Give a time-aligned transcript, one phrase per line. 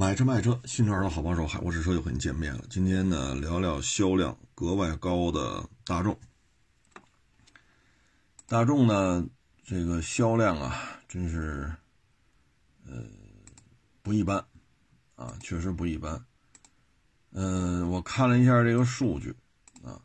[0.00, 2.64] 买车卖车，新车二手好帮手，海沃士车又和你见面了。
[2.70, 6.18] 今天呢，聊聊销量格外高的大众。
[8.46, 9.28] 大众呢，
[9.62, 11.70] 这个销量啊，真是，
[12.86, 13.04] 呃，
[14.00, 14.42] 不一般
[15.16, 16.24] 啊，确实不一般。
[17.32, 19.36] 嗯，我看了一下这个数据
[19.84, 20.00] 啊，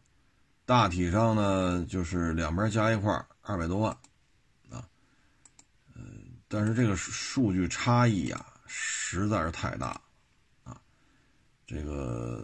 [0.65, 3.93] 大体上呢，就是两边加一块二百多万
[4.69, 4.85] 啊，
[5.95, 8.45] 嗯，但是这个数据差异呀。
[8.77, 10.01] 实在是太大，
[10.65, 10.75] 啊，
[11.65, 12.43] 这个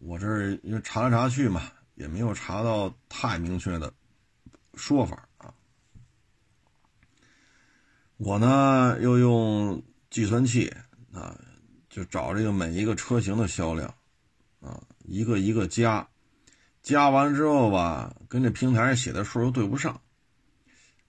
[0.00, 1.62] 我这儿因为查来查去嘛，
[1.94, 3.90] 也没有查到太明确的
[4.74, 5.54] 说法啊。
[8.18, 10.70] 我呢又用计算器
[11.10, 11.34] 啊，
[11.88, 13.94] 就找这个每一个车型的销量
[14.60, 16.06] 啊，一个一个加，
[16.82, 19.98] 加完之后吧，跟这平台上写的数又对不上。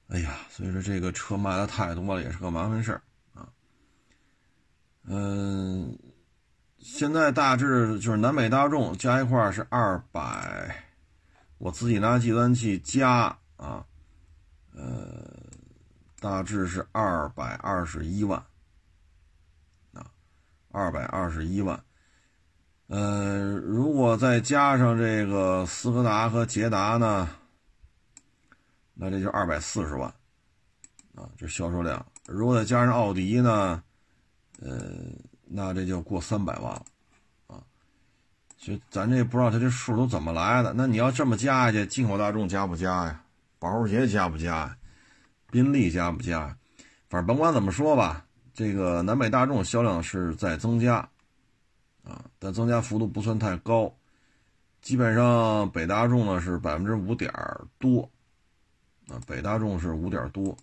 [0.08, 3.02] 哎呀，所以说这个车卖的太多了，也是个麻烦事儿。
[5.12, 5.98] 嗯，
[6.78, 10.86] 现在大致就是南北大众加一块是二百，
[11.58, 13.84] 我自己拿计算器加啊，
[14.72, 15.34] 呃，
[16.20, 18.40] 大致是二百二十一万
[19.94, 20.06] 啊，
[20.72, 21.84] 二百二十一万。
[22.86, 27.28] 呃，如果再加上这个斯柯达和捷达呢，
[28.94, 30.08] 那这就二百四十万
[31.16, 32.06] 啊，这销售量。
[32.28, 33.82] 如果再加上奥迪呢？
[34.62, 34.94] 呃，
[35.46, 36.86] 那这就过三百万了，
[37.48, 37.64] 啊，
[38.58, 40.74] 所以咱这不知道他这数都怎么来的。
[40.74, 43.24] 那你要这么加下去，进口大众加不加呀？
[43.58, 44.76] 保时捷加不加？
[45.52, 46.56] 宾利加不加？
[47.10, 50.98] 反正甭管怎么说吧，这个南北大众销量是在增加，
[52.04, 53.94] 啊，但增加幅度不算太高，
[54.82, 57.34] 基本上北大众呢是百分之五点
[57.80, 58.10] 多，
[59.08, 60.56] 啊，北大众是五点多。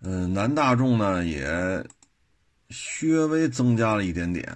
[0.00, 1.84] 嗯，南大众呢也
[3.00, 4.46] 略微增加了一点点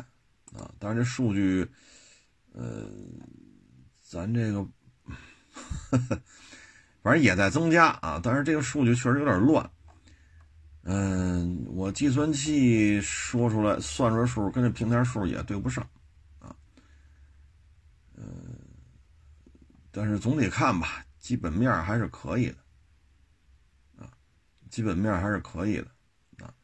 [0.52, 1.68] 啊，但是这数据，
[2.52, 2.88] 呃，
[4.00, 4.64] 咱这个
[7.02, 9.68] 反正也在增加啊，但是这个数据确实有点乱。
[10.84, 15.88] 嗯，我计算器说出来算出来数跟这平台数也对不上
[16.38, 16.54] 啊。
[18.16, 18.24] 嗯，
[19.90, 22.56] 但是总体看吧，基本面还是可以的。
[24.72, 25.86] 基本面还是可以的，
[26.42, 26.54] 啊，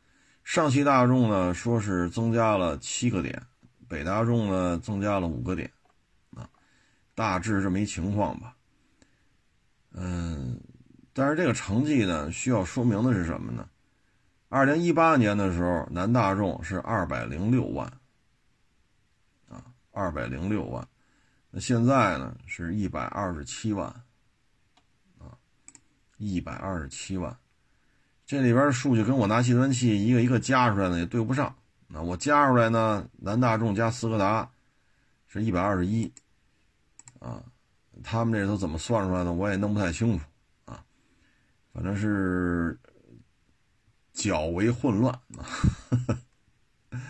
[0.43, 3.47] 上汽大众呢说是增加了七个点，
[3.87, 5.71] 北大众呢增加了五个点，
[6.35, 6.49] 啊，
[7.15, 8.57] 大致这么一情况吧。
[9.93, 10.59] 嗯，
[11.13, 13.69] 但是这个成绩呢需要说明的是什么呢？
[14.49, 17.87] 二零一八年的时候，南大众是二百零六万，
[19.51, 20.89] 啊，二百零六万，
[21.51, 23.87] 那现在呢是一百二十七万，
[25.19, 25.37] 啊，
[26.17, 27.39] 一百二十七万。
[28.29, 31.57] 这里边数据跟我拿计算器一个一个加出来的也对不上。
[31.87, 34.47] 那我加出来呢，南大众加斯柯达
[35.27, 36.13] 是一百二十一，
[37.21, 37.43] 啊，
[38.05, 40.25] 他们这都怎么算出来的，我也弄不太清楚
[40.67, 40.85] 啊。
[41.73, 42.79] 反正是
[44.13, 46.21] 较为混乱啊。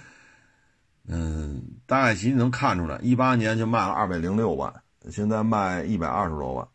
[1.08, 4.72] 嗯，大概其实能看出来，一八年就卖了二百零六万，
[5.10, 6.68] 现在卖一百二十多万，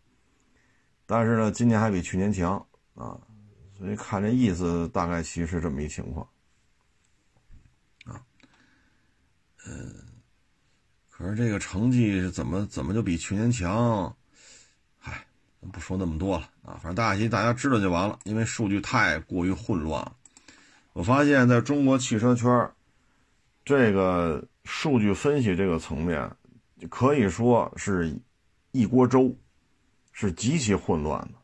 [1.06, 2.58] 但是呢，今年还比去年强
[2.96, 3.18] 啊。
[3.84, 6.26] 所以看这意思，大概其实是这么一情况，
[8.06, 8.16] 啊，
[9.68, 9.94] 嗯，
[11.10, 14.16] 可是这个成绩是怎么怎么就比去年强？
[14.98, 15.28] 嗨，
[15.74, 20.10] 不说那么多了啊，反正大家大家知道就完了，因为数据太过于混乱。
[20.94, 22.72] 我发现在中国汽车圈，
[23.66, 26.34] 这个数据分析这个层面，
[26.90, 28.18] 可以说是
[28.72, 29.36] 一锅粥，
[30.14, 31.43] 是极其混乱的。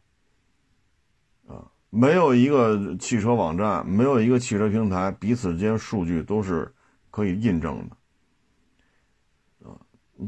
[1.91, 6.71] 没有一个汽车网站，没有一个汽车平台，彼此之间数据都是
[7.09, 9.73] 可以印证的，啊，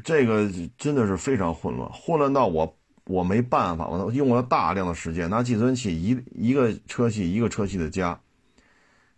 [0.04, 8.20] 这个真的是非常混乱，混乱到我我没办法，我用了大量的时间拿计算器一一个车系一个车系的加，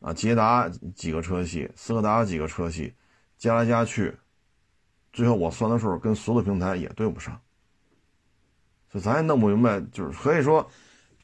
[0.02, 2.94] 啊，捷达几个车系，斯柯达几个车系，
[3.38, 4.14] 加来加去，
[5.14, 7.40] 最后我算的数跟所有的平台也对不上，
[8.92, 10.70] 所以咱也弄不明白，就是可以说。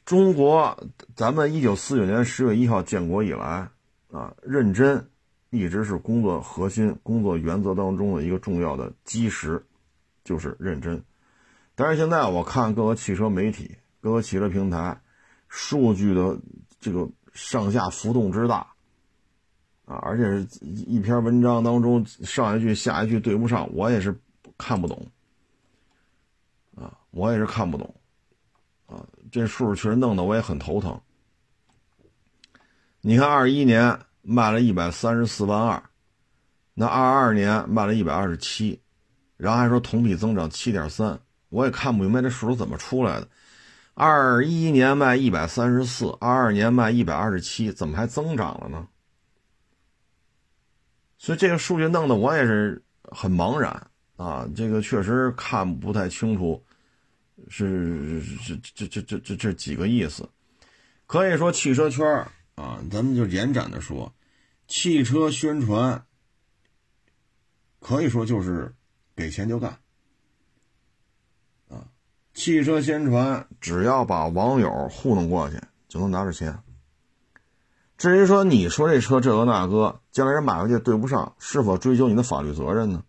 [0.04, 0.76] 中国，
[1.14, 3.70] 咱们一九四九年十月一号建国以来，
[4.10, 5.08] 啊，认真
[5.50, 9.64] 一直是工作核心、工作原则当中的一个重要的基石，
[10.24, 11.00] 就是认真。
[11.76, 15.00] 但是现在我看各个汽车媒体、各个汽车平台，
[15.48, 16.36] 数据的
[16.80, 18.66] 这个上下浮动之大，
[19.84, 24.18] 啊，而且是一篇文章当中上一句下一句对不上，我也是
[24.58, 25.06] 看不懂，
[26.74, 27.94] 啊，我也是看不懂。
[28.86, 31.00] 啊，这数确实弄得我也很头疼。
[33.00, 35.82] 你看二一年卖了一百三十四万二，
[36.74, 38.80] 那二二年卖了一百二十七，
[39.36, 41.18] 然后还说同比增长七点三，
[41.48, 43.28] 我也看不明白这数是怎么出来的。
[43.94, 48.86] 二一年卖一百三十四，二二年卖一百二十七，怎么还增长了呢？
[51.18, 56.62] 所以这个数据弄得我也是很茫然啊，这个确实看不太清楚，
[57.48, 60.28] 是这这这这这这几个意思。
[61.06, 62.06] 可以说汽车圈
[62.54, 64.12] 啊，咱们就延展的说，
[64.68, 66.04] 汽车宣传
[67.80, 68.74] 可以说就是
[69.16, 69.78] 给钱就干
[71.68, 71.88] 啊。
[72.34, 76.58] 汽车宣传只要把网友糊弄过去，就能拿着钱。
[77.98, 83.04] 至于说你说这车这个那个，将来人买回去对不上，是否追究你的法律责任呢？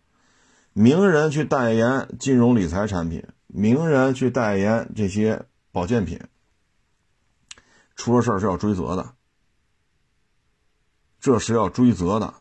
[0.73, 6.19] 名人去代言金融理财产品，名人去代言这些保健品，
[7.95, 9.13] 出了事儿是要追责的，
[11.19, 12.33] 这是要追责的。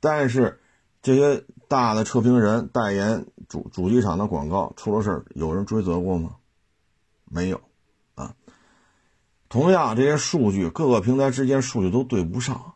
[0.00, 0.60] 但是
[1.02, 3.26] 这些大的车评人代言。
[3.48, 6.34] 主主机厂的广告出了事儿，有人追责过吗？
[7.26, 7.60] 没有，
[8.16, 8.34] 啊。
[9.48, 12.74] 同样，这些数据各个平台之间数据都对不上。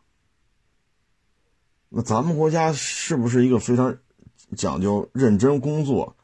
[1.89, 3.97] 那咱们国家是不是一个非常
[4.55, 6.15] 讲究认真工作？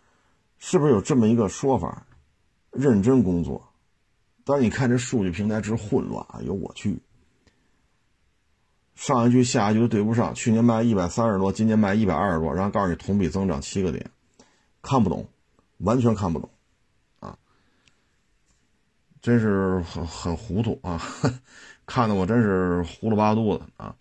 [0.60, 2.06] 是不是有这么一个说法？
[2.72, 3.70] 认真工作，
[4.44, 7.00] 但是你看这数据平台之混乱，哎呦我去！
[8.94, 14.12] 上一句下一句都对不上，去年卖一百三十多，今年卖一百二十多，然后告诉你同比增长七个点。
[14.82, 15.28] 看不懂，
[15.80, 16.50] 完全看不懂，
[17.20, 17.38] 啊，
[19.22, 21.02] 真是很很糊涂啊！
[21.86, 23.96] 看得我真是糊了八肚子啊！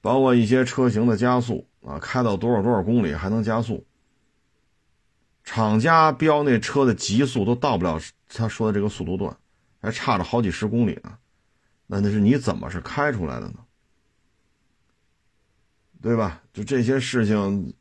[0.00, 3.84] 包括一些车型的加速啊，开到多少多少公里还能加速，
[5.48, 7.98] 厂家标那车的极速都到不了
[8.28, 9.34] 他说的这个速度段，
[9.80, 11.16] 还差着好几十公里呢，
[11.86, 13.54] 那那是你怎么是开出来的呢？
[16.02, 16.42] 对吧？
[16.52, 17.72] 就这些事情，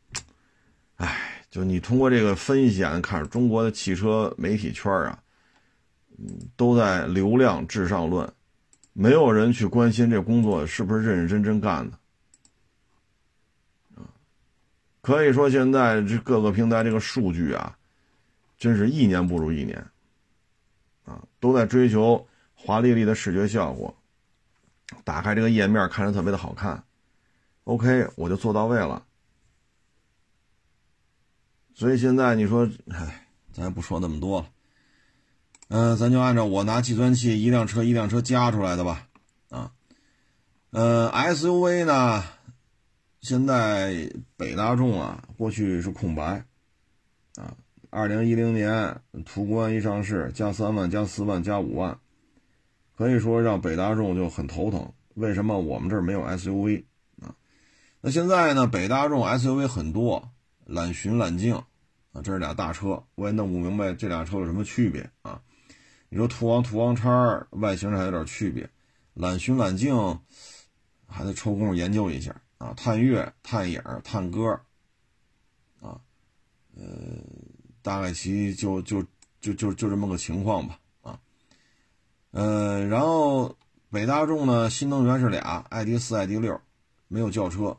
[0.96, 1.34] 唉。
[1.50, 5.20] 就你通过这个分析啊，看中国的汽车媒体圈啊，
[6.56, 8.32] 都在流量至上论，
[8.94, 11.98] 没有人去关心这工作是不是认认真真干的，
[15.08, 17.78] 可以说现在这各个平台这个数据啊，
[18.58, 19.82] 真是一年不如一年，
[21.06, 23.96] 啊，都在追求华丽丽的视觉效果，
[25.06, 26.84] 打开这个页面看着特别的好看
[27.64, 29.06] ，OK，我就做到位了。
[31.74, 34.50] 所以现在你说，哎，咱也不说那么多了，
[35.70, 39.08] 嗯，咱就按照我拿计算器一辆车一辆车加出来的吧，
[39.52, 39.72] 啊，
[40.72, 42.26] 呃，SUV 呢，
[43.28, 46.46] 现在北大众啊，过去是空白，
[47.36, 47.54] 啊，
[47.90, 52.00] 二零一零年途观一上市，加三万加四万加五万，
[52.96, 54.90] 可以说让北大众就很头疼。
[55.16, 56.86] 为什么我们这儿没有 SUV
[57.22, 57.36] 啊？
[58.00, 60.32] 那现在呢，北大众 SUV 很多。
[60.64, 61.54] 揽巡、揽境，
[62.14, 65.42] 啊，这是俩大车，我也弄不明白这俩车有什么区别啊？
[66.08, 68.70] 你说途昂、途昂叉外形上还有点区别，
[69.16, 70.18] 揽巡、揽境
[71.06, 72.74] 还得抽空研究一下啊。
[72.76, 74.60] 探月、探影、探歌，
[75.80, 76.00] 啊，
[76.76, 76.84] 呃，
[77.82, 79.04] 大概其就就
[79.40, 81.20] 就就就这么个情况吧，啊，
[82.32, 83.56] 呃，然后
[83.90, 86.60] 北大众呢，新能源是俩，ID 四、ID 六，
[87.08, 87.78] 没有轿车，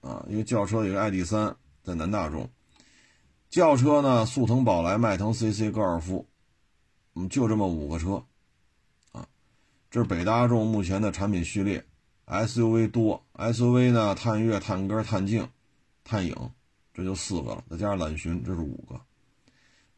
[0.00, 1.56] 啊，因为轿车有个 ID 三。
[1.84, 2.50] 在南大众，
[3.48, 6.28] 轿车呢，速腾、宝来、迈腾、CC、高尔夫，
[7.14, 8.22] 嗯，就这么五个车，
[9.12, 9.26] 啊，
[9.90, 11.82] 这是北大众目前的产品序列。
[12.28, 15.48] SUV 多，SUV 呢，探岳、探歌、探境、
[16.04, 16.34] 探影，
[16.92, 19.00] 这就四个了，再加上揽巡，这是五个。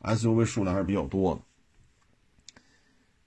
[0.03, 1.41] SUV 数量还是比较多的。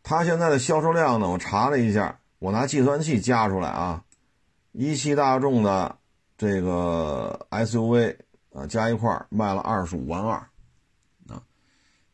[0.02, 4.04] 它现在的销售量呢，我查了一下，我拿计算器加出来啊，
[4.72, 5.98] 一汽大众的
[6.38, 8.18] 这个 SUV。
[8.56, 10.36] 啊，加一块卖了二十五万二，
[11.28, 11.42] 啊，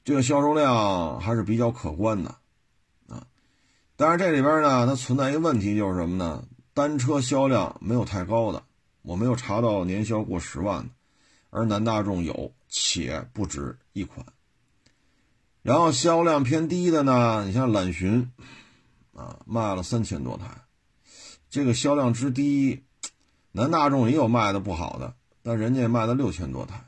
[0.06, 2.34] 这个销售量还是比较可观的，
[3.10, 3.28] 啊，
[3.98, 6.42] 但是这里边呢，它存在一个问题，就是什么呢？
[6.80, 8.64] 单车销量没有太高的，
[9.02, 10.90] 我没有查到年销过十万的，
[11.50, 14.26] 而南大众有，且不止一款。
[15.62, 18.32] 然后销量偏低的呢，你像揽巡，
[19.14, 20.46] 啊，卖了三千多台，
[21.50, 22.82] 这个销量之低，
[23.52, 25.14] 南大众也有卖的不好的。
[25.44, 26.82] 但人家也卖了六千多台，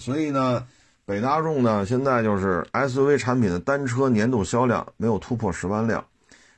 [0.00, 0.66] 所以呢，
[1.04, 6.04] 北大众呢现在就是 SUV 产品的单车年度销量没有突破十万辆，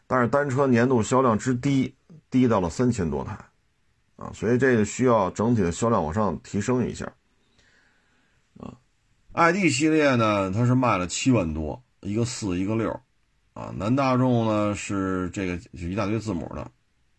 [0.06, 1.94] 但是单车年度销量之低
[2.34, 3.38] 低到了三千多台，
[4.16, 7.12] 啊，所以这个需要整体的销量往上提升一下，
[8.58, 8.74] 啊
[9.34, 12.90] ，ID 系列呢它是卖了七万多，一个四一个六，
[13.52, 16.62] 啊，南大众呢是这个就一大堆字母的，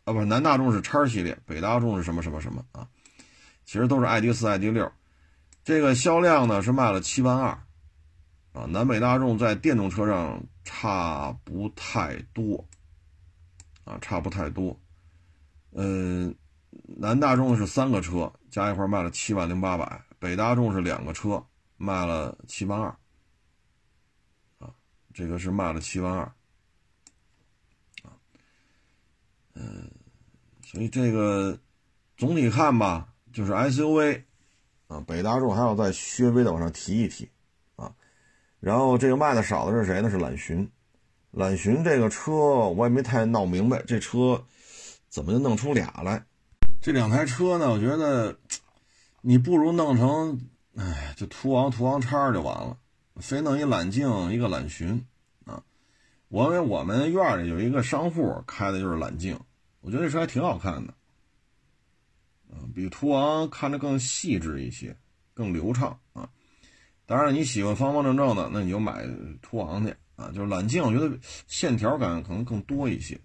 [0.04, 2.86] 啊，不是南大众是叉系列，北大众是什么什么什么啊？
[3.64, 4.92] 其实都是 ID 四、ID 六，
[5.64, 7.58] 这个销量呢是卖了七万二，
[8.52, 12.68] 啊，南北大众在电动车上差不太多，
[13.86, 14.78] 啊，差不太多，
[15.75, 16.34] 嗯，
[16.98, 21.46] 南大众是三个车加一块卖了七万零八百，北大众是两个车
[21.77, 22.88] 卖了七万二。
[24.60, 24.74] 啊
[25.13, 26.24] 这个是卖了七万二，
[28.03, 28.12] 啊，
[29.53, 29.89] 嗯，
[30.62, 31.58] 所以这个
[32.17, 34.24] 总体看吧，就是 SUV，
[34.88, 37.29] 啊，北大众还要再稍微的往上提一提，
[37.77, 37.96] 啊，
[38.60, 40.10] 然后这个卖的少的是谁呢？
[40.10, 40.70] 是揽巡，
[41.32, 44.44] 揽巡这个车我也没太闹明白，这车
[45.16, 46.26] 怎么就弄出俩来？
[46.82, 48.38] 这两台车呢，我觉得
[49.22, 50.38] 你不如弄成，
[50.76, 52.78] 哎，就途昂、途昂叉就完了。
[53.22, 55.06] 非弄一揽境，一个揽巡，
[55.46, 55.64] 啊，
[56.28, 59.40] 我为我们院里有一个商户开的就是揽境，
[59.80, 60.94] 我觉得这车还挺好看的，
[62.50, 64.98] 啊，比途昂看着更细致一些，
[65.34, 66.30] 更流畅啊。
[67.06, 69.08] 当然你喜欢方方正正的，那你就买
[69.42, 70.28] 途昂去啊。
[70.36, 71.18] 就是揽境，我觉得
[71.48, 73.18] 线条感可能更多一些，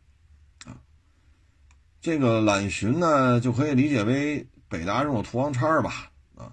[2.01, 6.53] 这个揽巡呢就可以理解为北大众的途昂叉吧，啊，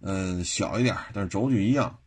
[0.00, 1.98] 嗯，小一点，但是轴距一样。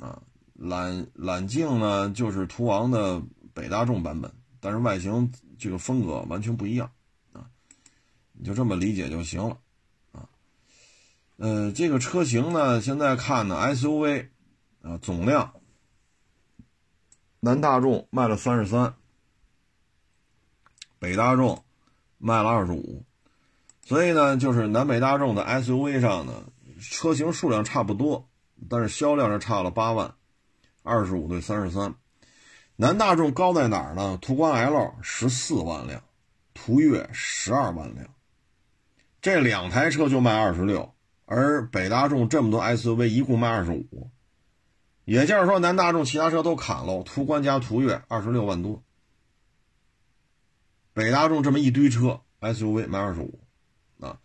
[0.00, 0.20] 啊，
[0.54, 3.22] 揽揽境呢，就是途昂的
[3.54, 6.90] 北大众版本，但是外形这个风格完全不一样
[7.32, 7.46] 啊，
[8.32, 9.56] 你就这么理解就行了
[10.10, 10.28] 啊。
[11.36, 14.28] 呃，这个车型呢，现在看呢，SUV
[14.82, 15.54] 啊，总量，
[17.38, 18.94] 南大众卖了三十三，
[20.98, 21.62] 北大众
[22.24, 23.04] 卖了二十五，
[23.84, 26.44] 所以呢，就是南北大众的 SUV 上呢，
[26.80, 28.28] 车型数量差不多。
[28.70, 30.14] 但是销量是差了八万，
[30.84, 31.96] 二十五对三十三。
[32.76, 34.16] 南大众高在哪儿呢？
[34.22, 36.00] 途观 L 十四万辆，
[36.54, 38.06] 途岳十二万辆，
[39.20, 40.94] 这两台车就卖二十六，
[41.26, 44.10] 而北大众这么多 SUV 一共卖二十五，
[45.04, 48.80] 也就是说南大众其他车都砍喽，途观加途岳二十六万多，
[50.94, 53.40] 北大众这么一堆车 SUV 卖二十五，
[54.00, 54.18] 啊，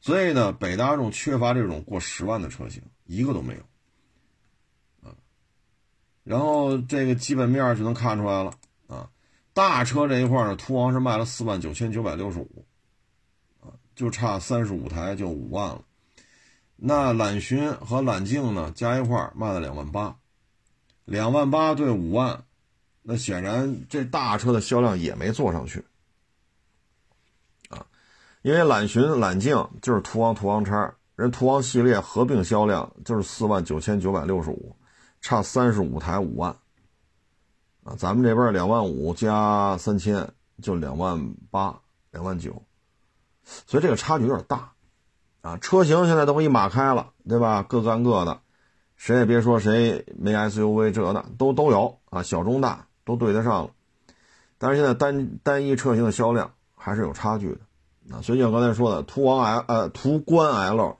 [0.00, 5.14] 所以呢，北大众缺乏这种过十万的车型，一个都没有啊。
[6.22, 8.54] 然后这个基本面就能看出来了
[8.86, 9.10] 啊，
[9.52, 12.64] 大车这一块呢，途昂是卖了四万九千九百六十五，
[13.60, 15.84] 啊，就差三十五台就五万了。
[16.76, 20.16] 那揽巡和揽境呢，加一块卖了两万八，
[21.04, 22.44] 两万八对五万，
[23.02, 25.84] 那显然这大车的销量也没做上去，
[28.44, 34.76] 因为揽巡、揽境就是途昂、途昂叉，人途昂系列合并销量就是四万九千九百六十五。
[35.22, 36.54] 差三十五台五万，
[37.82, 40.28] 啊，咱们这边两万五加三千
[40.60, 42.62] 就两万八两万九，
[43.66, 44.72] 所以这个差距有点大，
[45.40, 47.62] 啊，车型现在都一码开了，对吧？
[47.62, 48.38] 各干各的，
[48.96, 53.70] 谁也别说谁没 SUV 这那都都有啊，小中大都对得上了，
[54.58, 57.60] 但是现在单单一车型的销量还是有差距的，
[58.10, 60.96] 啊，所以像刚才说的途昂 L 呃途观 L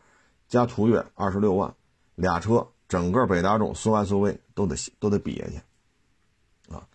[0.49, 1.75] 加途岳二十六万
[2.15, 2.67] 俩车。
[2.87, 6.87] 整个北大众所有 SUV 都得都得比下去，啊，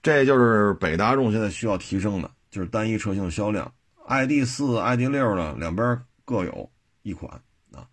[0.00, 3.70] 这就是北大众现在需要提升的，就是单一车型的销量。
[4.06, 6.70] ID 四、ID 六呢，两边各有
[7.02, 7.30] 一款
[7.72, 7.86] 啊。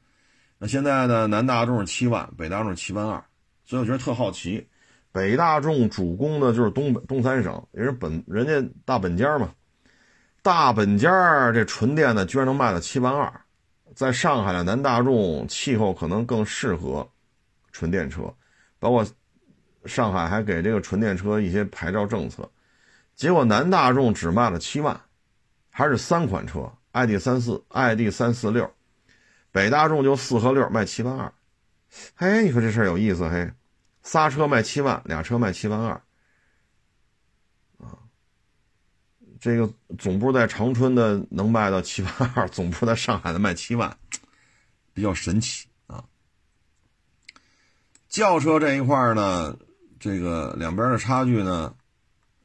[0.60, 3.22] 那现在呢，南大众是七万，北大众是七万二，
[3.66, 4.66] 所以我觉得特好奇，
[5.12, 9.50] 北大众主攻的就是东北东三省，也是本人家大本家嘛，
[10.44, 13.42] 大本家这纯电的居然能卖到七万二，
[13.96, 17.10] 在上海的南大众气候可能更适合。
[17.76, 18.32] 纯电车，
[18.78, 19.04] 包括
[19.86, 22.48] 上海还给这个纯电车一些牌照政策，
[23.16, 25.02] 结果南大众只卖了七万，
[25.72, 28.72] 还是三款车，ID 三四、ID 三四六，
[29.52, 31.34] 北大众就四和六卖七万二，
[32.14, 33.52] 嘿，你说这事儿有意思嘿，
[34.04, 35.94] 仨车卖七万，俩车卖七万二，
[37.80, 37.98] 啊，
[39.44, 39.70] 这个
[40.00, 43.98] 总部在长春的能卖到七万二，总部在上海的卖七万，
[44.94, 46.02] 比较神奇啊。
[48.08, 49.58] 轿车这一块呢，
[50.00, 51.76] 这个两边的差距呢，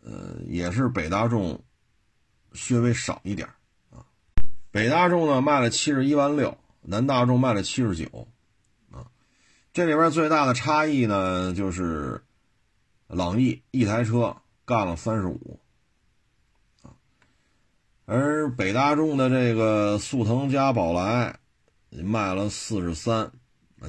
[0.02, 1.62] 呃，也是北大众
[2.68, 3.46] 略微少一点
[3.92, 4.02] 啊。
[4.72, 8.26] 北大众呢卖了七十一万六，南大众卖了七十九，
[8.90, 9.06] 啊，
[9.72, 12.20] 这里边最大的差异呢，就是
[13.06, 15.60] 朗逸一台车干了三十五，
[18.10, 21.38] 而北大众的这个速腾加宝来
[21.90, 23.30] 卖了四十三，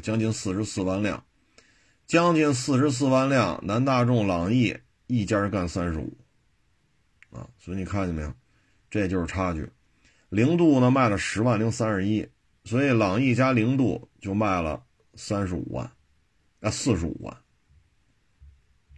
[0.04, 1.24] 将近四十四万辆。
[2.06, 4.76] 将近四十四万辆，南大众、朗逸
[5.08, 6.18] 一家干三十五，
[7.32, 8.34] 啊，所以你看见没有，
[8.90, 9.72] 这就是差距。
[10.28, 12.28] 零度呢卖了十万零三十一，
[12.66, 14.84] 所以朗逸加零度就卖了
[15.14, 15.90] 三十五万，
[16.60, 17.38] 啊四十五万。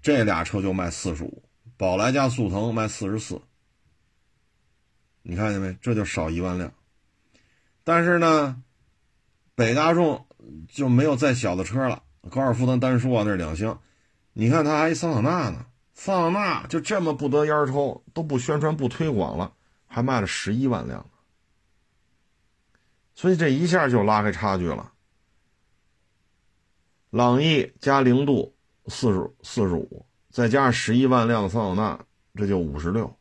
[0.02, 1.44] 这俩车就卖四十五，
[1.78, 3.40] 宝来加速腾卖四十四。
[5.24, 5.78] 你看见没？
[5.82, 6.74] 这就少一万辆。
[7.84, 8.62] 但是呢，
[9.56, 10.26] 北大众
[10.70, 12.04] 就没有再小的车了。
[12.30, 13.82] 高尔夫咱单说啊，那是两厢。
[14.34, 19.54] 你看它还桑塔纳呢，桑塔纳就这么不得烟抽，都不宣传不推广了，
[19.88, 21.06] 还卖了十一万辆。
[23.14, 24.94] 所以这一下就拉开差距了。
[27.10, 28.56] 朗逸加零度
[28.88, 33.16] 四十四十五，再加上十一万辆桑塔纳，这就五十六。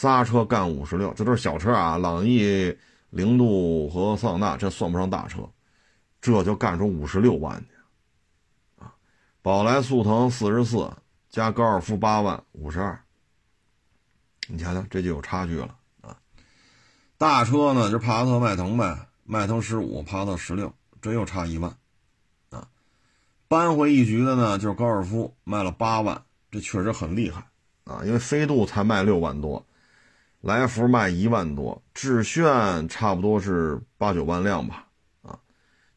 [0.00, 1.98] 仨车干五十六，这都是小车啊。
[1.98, 2.72] 朗逸、
[3.10, 5.42] 零度和桑塔纳这算不上大车，
[6.20, 8.94] 这就干出五十六万去啊！
[9.42, 10.88] 宝来、速腾四十四，
[11.28, 12.96] 加高尔夫八万五十二。
[14.46, 16.16] 你瞧瞧，这就有差距了啊。
[17.16, 21.76] 大车呢，就帕萨特、迈腾呗，迈腾十五，帕萨特十六，这又差一万，
[22.50, 22.68] 啊，
[23.48, 27.44] 扳回一局的呢，就是高尔夫卖了八万，这确实很厉害
[27.82, 29.66] 啊，因为飞度才卖六万多，
[30.40, 34.86] 来福卖一万多，致炫差不多是八九万辆吧，
[35.22, 35.38] 啊，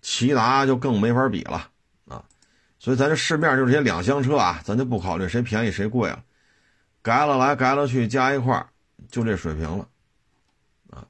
[0.01, 1.69] 骐达就更没法比了
[2.07, 2.23] 啊，
[2.79, 6.23] 所以咱这市面就这些两厢车啊，咱就不考虑谁便宜谁贵了，
[7.01, 8.65] 改了来改了去加一块
[9.09, 9.87] 就这水平了。
[10.89, 11.07] 啊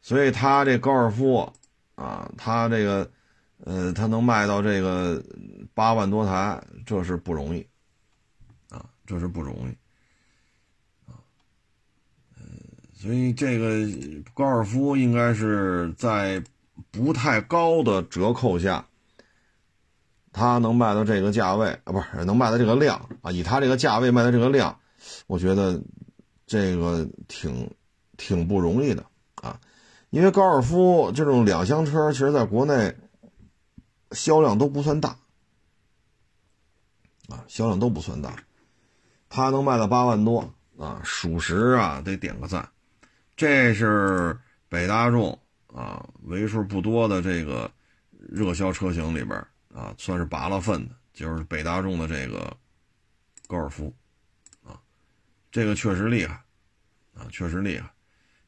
[0.00, 1.50] 所以他这高尔夫，
[1.94, 3.10] 啊，他这个，
[3.64, 5.24] 呃，他能卖到这个
[5.72, 7.66] 八万多台，这是不容易，
[8.68, 11.16] 啊，这是不容易，啊，
[13.04, 13.86] 所以这个
[14.32, 16.42] 高尔夫应该是在
[16.90, 18.86] 不太高的折扣下，
[20.32, 24.80] 他能卖到这个价位啊，不是能卖到这个量啊，以他这个价位卖的这个量，
[25.26, 25.82] 我觉得
[26.46, 27.70] 这个挺
[28.16, 29.60] 挺不容易的啊。
[30.08, 32.96] 因为高尔夫这种两厢车，其实在国内
[34.12, 35.10] 销量都不算大，
[37.28, 38.34] 啊，销量都不算大，
[39.28, 42.70] 它能卖到八万多啊，属实啊，得点个赞。
[43.36, 47.70] 这是北大众啊，为数不多的这个
[48.10, 49.36] 热销车型里边
[49.74, 52.56] 啊，算是拔了份的，就是北大众的这个
[53.48, 53.92] 高尔夫
[54.64, 54.80] 啊，
[55.50, 56.34] 这个确实厉害
[57.14, 57.90] 啊，确实厉害。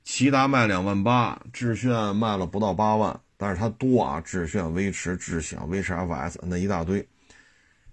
[0.05, 7.05] 骐达卖两万八，致炫卖了不到八万，但是它多啊，致炫、威驰、智享、威驰 FS 那一大堆，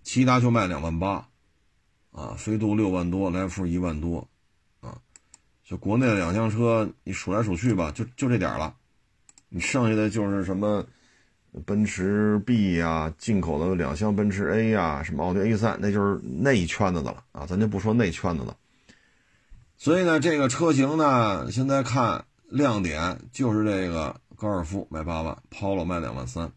[0.03, 1.27] 骐达就卖两万八，
[2.11, 4.29] 啊，飞度六万多，来福一万多，
[5.63, 8.75] 就国内的两厢车，你数来数去吧，就就这点了，
[9.49, 10.85] 你剩下的就是什么
[11.65, 18.55] 奔驰 B 呀，进口的两厢奔驰 A 呀，什么奥迪 A 三，那就是那一圈子的了啊，咱就不说那圈子的。
[19.77, 26.51] 所以呢，这个车型呢，现在看亮点就是这个高尔夫卖八万，Polo 卖两万三，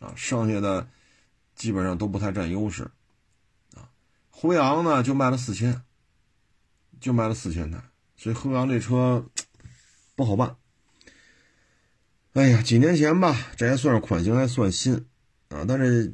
[0.00, 0.86] 啊，剩下的
[1.54, 2.84] 基本上都不太占优势，
[3.74, 3.90] 啊，
[4.30, 5.82] 辉昂呢就卖了四千，
[7.00, 7.80] 就卖了四千台，
[8.18, 9.24] 所以辉昂这车
[10.14, 10.56] 不好办。
[12.34, 15.06] 哎呀，几年前吧，这还算是款型还算新，
[15.48, 16.12] 啊，但是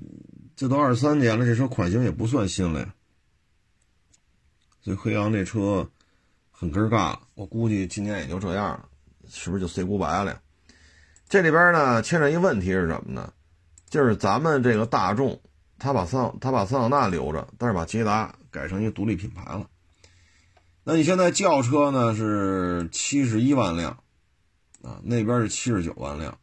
[0.55, 2.95] 这都二三年了，这车款型也不算新了呀，
[4.83, 5.91] 所以辉昂这车。
[6.57, 8.89] 很尴尬，我估计今年也就这样了，
[9.29, 10.41] 是不是就 say goodbye 了？
[11.29, 13.33] 这里边呢牵扯一问题是什么呢？
[13.91, 15.39] 就是咱们这个大众，
[15.79, 19.69] 他把桑他把桑塔纳留着，但是把捷达改成一个独立品牌了。
[20.85, 23.99] 那你现在轿车呢是七十一万辆，
[24.83, 26.39] 啊，那边是七十九万辆，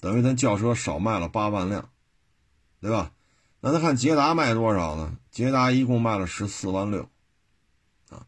[0.00, 1.88] 等于咱轿车少卖了八万辆，
[2.80, 3.12] 对吧？
[3.60, 5.16] 那咱看捷达卖多少呢？
[5.30, 7.02] 捷达一共卖了十四万六。
[8.10, 8.26] 啊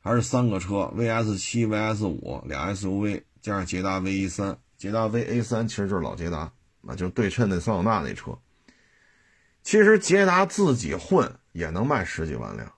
[0.00, 8.38] 还是三个车，VS 七、VS 五俩 SUV，加上捷达 V 一三，捷达 V A 三其实就是老捷达，那就是对称的桑塔纳那车。
[9.64, 12.72] 其实捷达自己混也能卖十几万辆，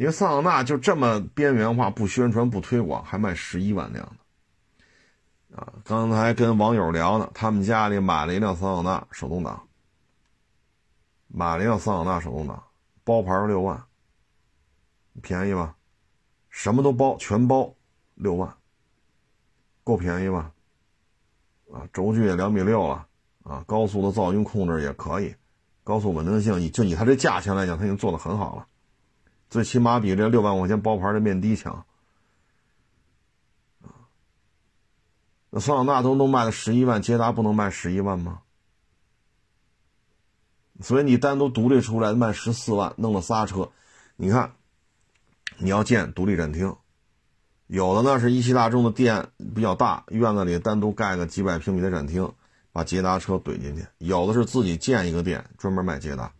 [0.00, 5.58] 因为桑塔纳就这么边缘化，不宣传不推广，还卖十一万辆呢。
[5.58, 9.68] 啊，刚才跟网友聊呢，他们家里买了一辆桑塔纳手动挡，
[11.28, 12.64] 买了一辆桑塔纳手动挡，
[13.04, 13.84] 包牌六万，
[15.20, 15.76] 便宜吧？
[16.48, 17.74] 什么都包，全包，
[18.14, 18.50] 六万，
[19.84, 20.50] 够便宜吧？
[21.74, 23.06] 啊，轴距也两米六了，
[23.42, 25.34] 啊，高速的噪音控制也可以，
[25.84, 28.66] 高速稳定性就以它这价钱来讲，它已经做的很好了，
[29.50, 31.84] 最起码比这六万块钱包牌的面的强。
[33.82, 34.08] 啊，
[35.50, 38.42] 那桑塔纳都能卖到十一万，捷达不能卖十一万吗？
[40.80, 43.70] 所以你单独独立出来卖十四万，弄了仨车。
[44.16, 44.54] 你看，
[45.58, 46.74] 你要建独立展厅，
[47.66, 52.32] 有的呢是一汽大众的店比较大，院子里单独盖个几百平米的展厅，
[52.72, 56.32] 把捷达车怼进去；有的是自己建一个店，专门卖捷达。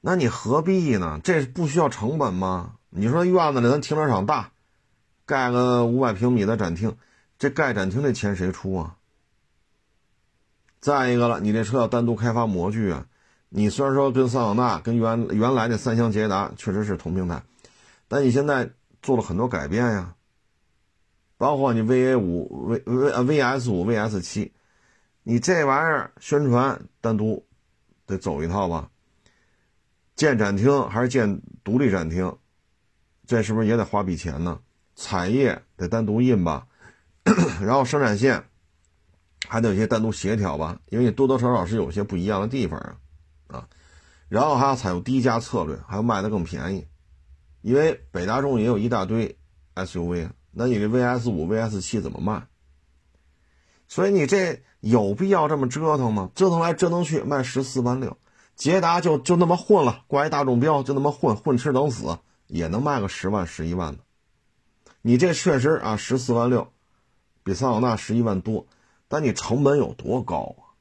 [0.00, 1.20] 那你何必呢？
[1.22, 2.76] 这不需要成本吗？
[2.90, 4.52] 你说院子里咱停车场大，
[5.26, 6.96] 盖个五百平米的展厅，
[7.38, 8.96] 这盖展厅这钱谁出啊？
[10.80, 13.06] 再一个了，你这车要单独开发模具啊。
[13.48, 17.42] 你虽然说跟桑塔纳、跟原原来的三厢捷达确实是同平台，
[18.06, 18.70] 但你现在
[19.02, 20.14] 做了很多改变呀，
[21.36, 24.52] 包括你 VA 五、V V VS 五、VS 七，
[25.22, 27.44] 你这玩意儿宣传单独
[28.06, 28.90] 得走一套吧？
[30.18, 32.36] 建展厅还是建独立展厅，
[33.24, 34.58] 这是不是也得花笔钱呢？
[34.96, 36.66] 彩页得单独印吧，
[37.62, 38.42] 然后生产线
[39.48, 42.96] 还得有些单独协调吧，因为你多多少少是有些不一样的地方啊。
[43.46, 43.68] 啊，
[44.28, 46.88] 然后还要采用低价策略，还要卖的更便宜，
[47.62, 49.38] 因为北大众也有一大堆
[49.76, 52.48] SUV，那你这 VS 五、VS 七怎么卖？
[53.86, 56.28] 所以你这有必要这么折腾吗？
[56.34, 58.18] 折腾来折腾去卖十四万六，
[58.58, 62.18] 捷达就就那么混了，挂一大众标就那么混混吃等死，
[62.48, 64.04] 也能卖个十万、十一万的。
[65.00, 66.70] 你这确实啊，十四万六，
[67.42, 68.66] 比桑塔纳十一万多，
[69.08, 70.76] 但你成本有多高啊？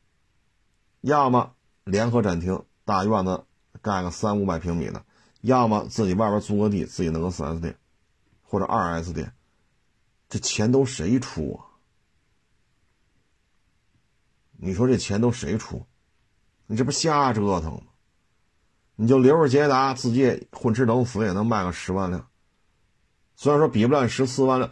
[0.99, 1.53] 要么。
[1.83, 3.45] 联合展厅大院子
[3.81, 5.05] 盖个三五百平米的，
[5.39, 7.77] 要么自己外边租个地，自己弄个四 S 店，
[8.41, 9.33] 或者二 S 店，
[10.27, 11.63] 这钱都谁出啊？
[14.57, 15.85] 你说这钱都谁出？
[16.67, 17.81] 你这不瞎折腾吗？
[18.99, 22.27] 你就留着捷达，自己混吃等死也能卖个十万辆，
[23.35, 24.71] 虽然说比不了十四万辆，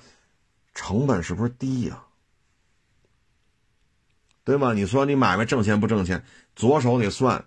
[0.74, 2.04] 成本是不是低呀？
[4.44, 4.74] 对吗？
[4.74, 6.24] 你说你买卖挣钱不挣钱？
[6.56, 7.46] 左手得算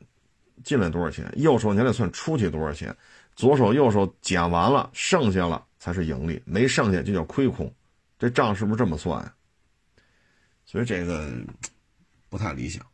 [0.64, 2.96] 进来多少钱，右手你还得算出去多少钱。
[3.36, 7.72] 左手右手减完了，剩下了才是盈利，没剩下就叫亏空。
[8.18, 9.32] 这账是不是这么算？
[10.64, 11.30] 所以这个
[12.28, 12.84] 不太理想。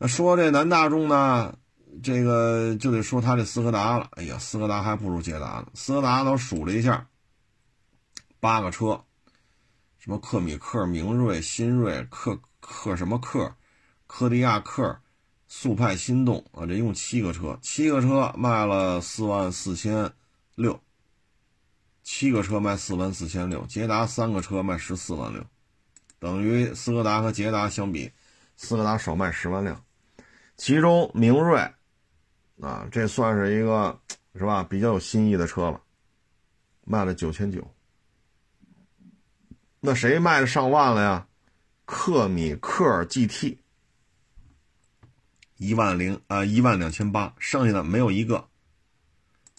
[0.00, 1.56] 那说这南大众呢，
[2.02, 4.08] 这个就得说他这斯柯达了。
[4.14, 5.68] 哎呀，斯柯达还不如捷达呢。
[5.74, 7.06] 斯柯达都数了一下，
[8.40, 9.04] 八个车，
[9.98, 12.40] 什么克米克、明锐、新锐、克。
[12.62, 13.54] 克什么克，
[14.06, 15.00] 科迪亚克，
[15.48, 20.12] 速派、心动啊，这一共七个车，七个车卖了四万四千
[20.56, 20.78] 六，
[22.02, 25.42] 七个车卖四万四千六，捷达三个车卖十四万六，
[26.18, 28.12] 等于斯柯达和捷达相比，
[28.58, 29.82] 斯柯达少卖十万辆，
[30.60, 31.58] 其中明锐
[32.60, 33.98] 啊，这算是一个
[34.34, 35.80] 是吧，比较有新意的车了，
[36.84, 37.66] 卖了九千九，
[39.80, 41.26] 那谁卖了上万了呀？
[41.86, 43.56] 克米克尔 GT
[45.56, 48.46] 一万零啊一万两千八，剩下的没有一个，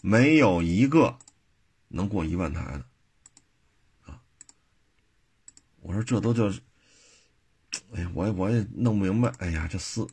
[0.02, 1.18] 没有一个
[1.88, 2.84] 能过一万台的
[4.04, 4.22] 啊！
[5.80, 6.48] 我说这都叫，
[7.92, 9.32] 哎呀，我也我也弄不明白。
[9.40, 10.06] 哎呀，这四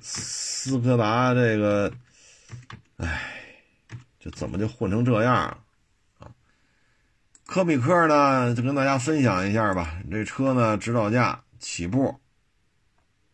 [0.00, 1.92] 斯柯达这个，
[2.96, 3.22] 哎，
[4.20, 5.34] 这怎么就混成这样
[6.18, 6.30] 啊？
[7.44, 10.00] 科比克呢，就跟大家分享一下吧。
[10.10, 12.18] 这车呢，指导价起步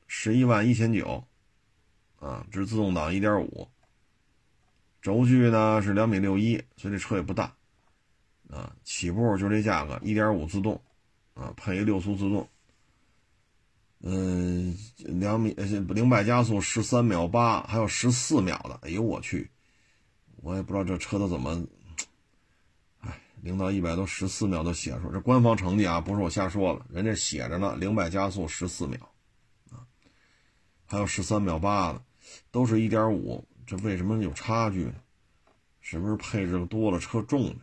[0.06, 1.22] 十一万一千九，
[2.18, 3.68] 啊，这是自动挡一点五，
[5.00, 7.54] 轴距呢是两米六一，所以这车也不大，
[8.50, 10.80] 啊，起步就这价格，一点五自动，
[11.34, 12.48] 啊，配一六速自动，
[14.00, 19.50] 嗯，两米呃零百加速十三秒八，还有十四秒的，哎呦我去，
[20.36, 21.66] 我也不知道这车都怎么。
[23.40, 28.98] 零到一百都十四秒都写出，这官方成绩啊，不是我瞎说的，人家写着呢，零百加速十四秒，
[29.70, 29.86] 啊，
[30.86, 32.02] 还有十三秒八的，
[32.50, 34.94] 都是一点五，这为什么有差距呢？
[35.80, 37.60] 是不是配置多了，车重呢？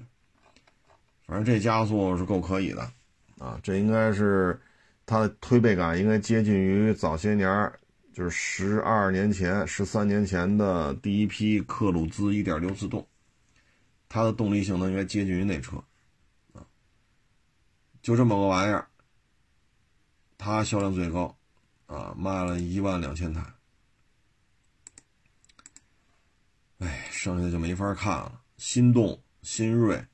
[1.26, 2.90] 反正这加速是够可以的，
[3.38, 4.58] 啊，这应该是
[5.06, 7.72] 它的推背感应该接近于早些年，
[8.14, 13.08] 就是十二年前、十三年前的第一批克鲁兹一点六自动。
[14.08, 15.76] 它的动力性能应该接近于那车，
[16.54, 16.66] 啊，
[18.02, 18.88] 就这么个玩意儿，
[20.38, 21.36] 它销量最高，
[21.88, 23.44] 啊，卖了一万两千台，
[26.78, 28.42] 哎，剩下就没法看了。
[28.58, 30.06] 心动、新锐、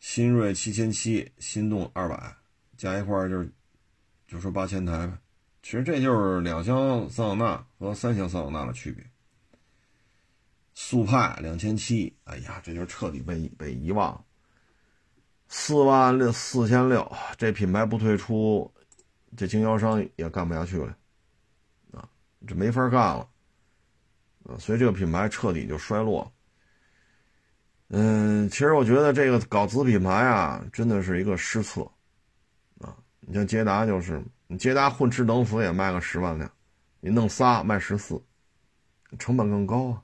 [0.00, 2.36] 新锐七千七，心动二百，
[2.76, 3.48] 加一块就是
[4.34, 5.16] 就说八千台呗。
[5.62, 9.08] 其实这就是两厢桑塔纳和三厢桑塔纳的区别。
[10.74, 14.24] 速派两千七，哎呀，这就彻底被被遗忘。
[15.46, 18.68] 四万六四千六，这品牌不退出，
[19.36, 20.96] 这经销商也干不下去了，
[21.92, 22.08] 啊，
[22.44, 23.28] 这没法干了，
[24.48, 26.32] 啊，所以这个品牌彻底就衰落。
[27.88, 31.88] 嗯，其实我觉得这个搞子品牌啊，真的是一个失策。
[33.26, 36.50] 你像捷达就是，你捷达混吃等死也卖个十万辆，
[37.00, 38.22] 你弄仨卖十四，
[39.18, 40.02] 成本更高啊。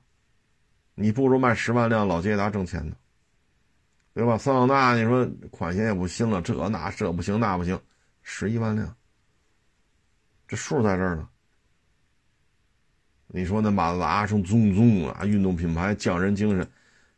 [0.95, 2.95] 你不如卖十万辆老捷达挣钱呢，
[4.13, 4.37] 对吧？
[4.37, 7.79] 桑塔纳你说款型也不新了，这那这不行那不行，
[8.23, 8.95] 十一万辆，
[10.47, 11.29] 这数在这儿呢。
[13.27, 16.69] 你说那马自达成宗宗啊，运动品牌匠人精神，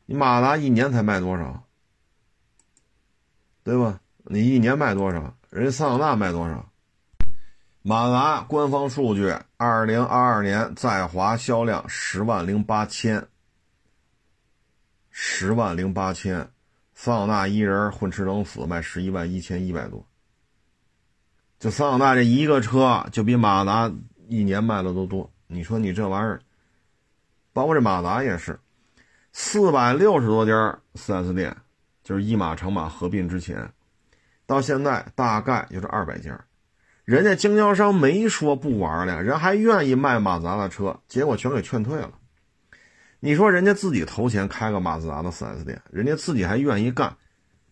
[0.05, 1.65] 你马自达一年才卖多少？
[3.63, 3.99] 对吧？
[4.25, 5.35] 你一年卖多少？
[5.53, 6.67] 人家桑塔纳卖多少？
[7.83, 13.23] 马达官方数据，二零二二年在华销量十万零八千，
[15.11, 16.49] 十万零八千，
[16.95, 20.03] 桑塔纳一人混吃等死卖十一万一千一百多，
[21.59, 23.93] 就桑塔纳这一个车就比马达
[24.27, 25.29] 一年卖的都多。
[25.45, 26.41] 你说你这玩意儿，
[27.53, 28.59] 包括这马达也是，
[29.31, 30.51] 四百六十多家
[30.95, 31.55] 4S 店，
[32.03, 33.71] 就是一马长马合并之前，
[34.53, 36.39] 到现在大概就是二百家，
[37.05, 42.11] 人家经销商没说不玩了，人还愿意卖马自达的车，结果全给劝退了。
[43.19, 47.17] 你说人家自己投钱开个马自达的 4S 店，人家自己还愿意干，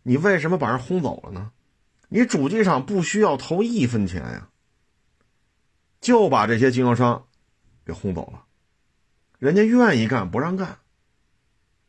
[0.04, 1.52] 你为什么把人轰走了呢？
[2.10, 4.50] 你主机厂不需要投一分钱呀，
[6.02, 7.24] 就把这些经销商。
[7.84, 8.44] 给轰走了，
[9.40, 10.78] 人家愿意干不让干。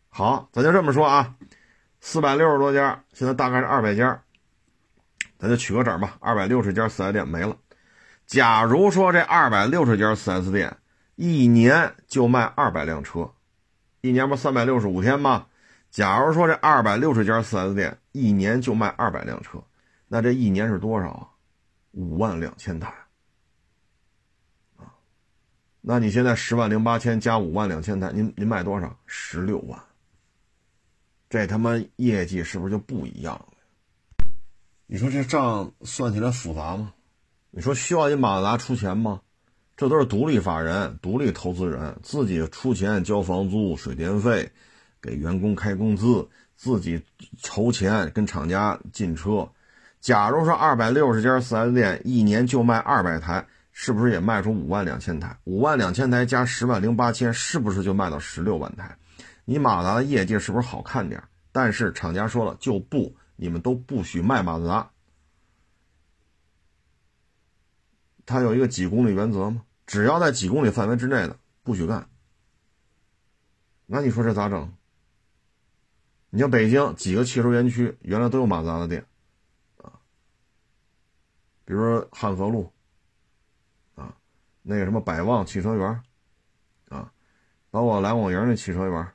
[0.08, 1.34] 好，咱就这么说啊，
[2.00, 4.22] 四百六十多家，现在大概是二百家，
[5.42, 7.56] 咱就取个整吧，二百六十家四 S 店没了。
[8.28, 10.76] 假如说这二百六十家四 S 店
[11.16, 13.28] 一年就卖二百辆车，
[14.02, 15.48] 一年不三百六十五天吗？
[15.90, 19.60] 假如说这二百六十家四 S 店一年就卖二百辆车，
[20.06, 21.08] 那这一年是多少？
[21.10, 21.28] 啊？
[21.90, 22.94] 五万两千台。
[25.80, 28.96] 那你现在十万零八千加五万两千台，您您卖多少？
[29.06, 29.76] 十六万。
[31.28, 33.46] 这他妈业绩是不是就不一样了？
[34.92, 36.92] 你说这账算起来复杂吗？
[37.50, 39.22] 你说需要你马自达出钱吗？
[39.74, 44.52] 这都是独立法人、独立投资人自己出钱交房租、水电费，
[45.00, 47.02] 给员工开工资，自己
[47.42, 49.48] 筹钱跟厂家进车。
[49.98, 53.42] 假如说二百六十家四 S 店一年就卖二百台。
[53.74, 55.34] 是不是也卖出五万两千台？
[55.44, 58.94] 五万两千台加十万零八千，是不是就卖到十六万台？
[59.46, 61.22] 你马达的业绩是不是好看点？
[61.50, 64.90] 但是厂家说了就不，你们都不许卖马自达。
[68.24, 69.64] 他有一个几公里原则吗？
[69.84, 72.08] 只要在几公里范围之内的，不许干。
[73.86, 74.72] 那你说这咋整？
[76.30, 79.04] 你像北京几个汽车园区，原来都有马自达的店，
[79.82, 80.00] 啊，
[81.64, 82.72] 比如说汉河路
[83.96, 84.16] 啊。
[84.62, 86.02] 那个什么百旺汽车园
[86.88, 87.12] 啊，
[87.70, 89.12] 包括来广营那汽车园，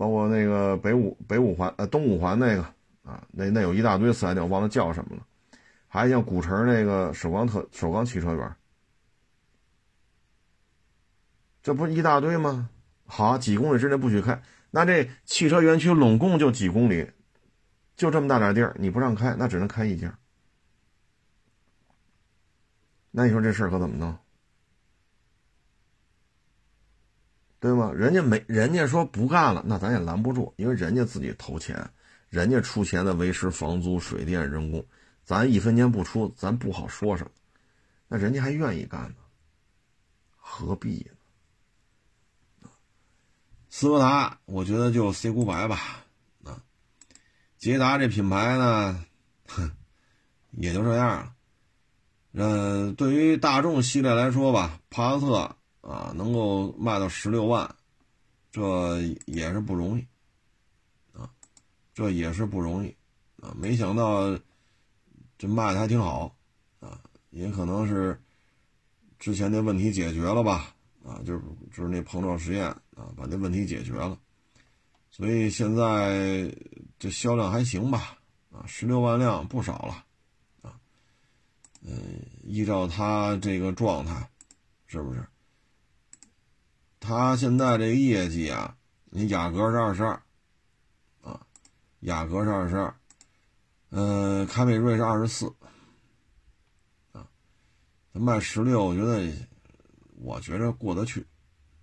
[0.00, 2.62] 包括那个北五北五环呃东五环那个
[3.02, 5.26] 啊，那那有一大堆四 S 店，我忘了叫什么了。
[5.88, 8.56] 还像古城那个首钢特首钢汽车园，
[11.62, 12.70] 这不一大堆吗？
[13.04, 17.06] 好，几公里之内不许开，那这汽车园区拢共就几公里，
[17.94, 20.18] 就这么大点地儿，你不让开，那只能开一家。
[23.10, 24.16] 那你说这事儿可怎么弄？
[27.60, 27.92] 对吗？
[27.94, 31.90] 人家没，人家说不干了，那咱也拦不住，因为人家自己投钱，
[32.30, 34.82] 人家出钱的维持房租、水电、人工，
[35.24, 37.30] 咱一分钱不出，咱不好说什么。
[38.08, 39.16] 那人家还愿意干呢，
[40.38, 41.06] 何必
[42.62, 42.68] 呢？
[43.68, 45.78] 斯柯达，我觉得就 say goodbye 吧。
[46.44, 46.62] 啊，
[47.58, 49.04] 捷达这品牌呢，
[49.46, 49.70] 哼，
[50.52, 51.34] 也就这样了。
[52.32, 57.74] 嗯，对于大众系列来说吧，帕萨特啊能够卖到十六万，
[58.50, 60.06] 这也是不容易
[61.12, 61.30] 啊，
[61.94, 62.94] 这也是不容易
[63.40, 63.54] 啊。
[63.56, 64.38] 没想到
[65.38, 66.34] 这卖的还挺好
[66.80, 68.20] 啊，也可能是
[69.18, 74.18] 之前那问题解决了吧啊，就是就是那碰撞实验啊把那问题解决了，
[75.10, 76.54] 所以现在
[76.98, 78.18] 这销量还行吧
[78.52, 80.04] 啊，十六万辆不少了。
[81.82, 84.28] 嗯，依照他这个状态，
[84.86, 85.26] 是不是？
[87.00, 90.22] 他现在这个业绩啊，你雅阁是二十二，
[91.22, 91.40] 啊，
[92.00, 92.94] 雅阁是二十二，
[93.88, 95.52] 嗯，凯美瑞是二十四，
[97.12, 97.26] 啊，
[98.12, 99.32] 他卖十六，我觉得，
[100.16, 101.26] 我觉着过得去，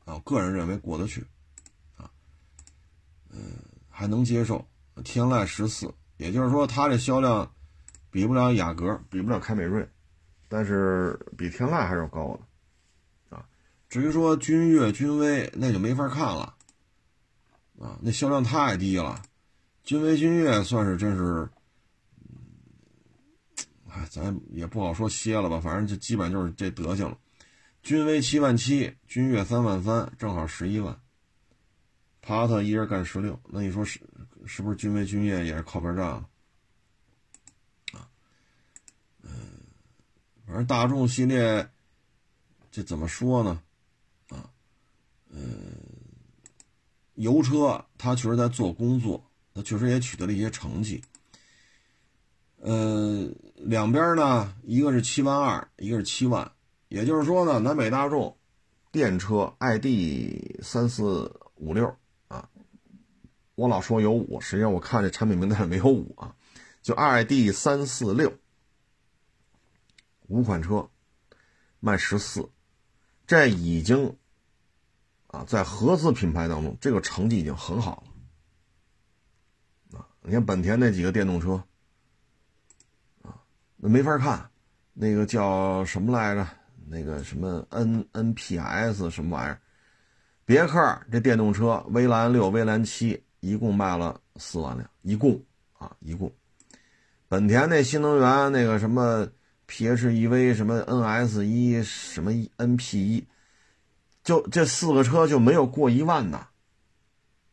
[0.06, 1.26] 啊，个人认为过得去，
[1.98, 2.10] 啊，
[3.32, 3.42] 嗯，
[3.90, 4.66] 还能接受。
[5.04, 7.52] 天籁十四，也就是说，它这销量。
[8.10, 9.88] 比不了雅阁，比不了凯美瑞，
[10.48, 12.47] 但是比天籁还是高的，
[13.90, 16.54] 至于说君越、君威，那就没法看了，
[17.80, 19.22] 啊，那销量太低了。
[19.84, 21.50] 君威、君越算是真是，
[23.90, 27.18] 哎，咱也不好说歇了吧，反正就基本就是这德行了。
[27.82, 31.00] 君威七万七，君越三万三，正好十一万。
[32.22, 34.02] 帕萨特一人干十六，那你说是
[34.46, 36.28] 是不是君威、君越也是靠边站啊？
[39.22, 39.32] 嗯，
[40.46, 41.70] 反正大众系列
[42.70, 43.64] 这怎么说呢？
[45.38, 45.78] 嗯，
[47.14, 49.24] 油车它确实在做工作。
[49.54, 51.04] 它确实也取得了一些成绩，
[52.58, 56.52] 呃，两边呢，一个是七万二，一个是七万，
[56.90, 58.38] 也就是说呢，南北大众
[58.92, 59.86] 电车 ID
[60.62, 61.92] 三四五六
[62.28, 62.48] 啊，
[63.56, 66.36] 我老说有五，实际上我看这产品名单上没有五啊，
[66.84, 68.32] 就 ID 三四六
[70.28, 70.88] 五款车
[71.80, 72.48] 卖十四，
[73.26, 74.16] 这已经
[75.28, 78.04] 啊在合资品牌当中，这个成绩已经很好
[79.92, 80.02] 了。
[80.24, 81.54] 你看本田那几个电动车，
[83.22, 83.40] 啊，
[83.78, 84.50] 那没法看，
[84.94, 86.46] 那个叫什么来着？
[86.90, 89.60] 那个什么 N N P S 什么玩意儿？
[90.46, 95.42] 别克这电动车，威兰六、威兰七，一共卖了四万辆，一共
[95.78, 96.32] 啊，一共。
[97.28, 99.28] 本田那新能源那个什么
[99.66, 103.28] P H E V 什么 N S 一什么 N P 一，
[104.28, 106.48] 就这四个车就没有过一万的，